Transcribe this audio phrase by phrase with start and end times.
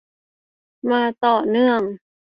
[0.89, 1.81] มาต่อเนื่อง